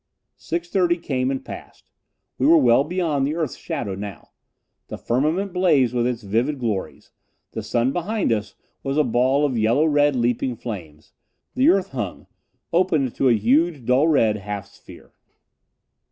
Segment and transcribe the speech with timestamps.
[0.39, 1.91] Six thirty came and passed.
[2.39, 4.31] We were well beyond the earth's shadow now.
[4.87, 7.11] The firmament blazed with its vivid glories;
[7.51, 11.13] the sun behind us was a ball of yellow red leaping flames.
[11.53, 12.25] The earth hung,
[12.73, 15.13] opened to a huge, dull red half sphere.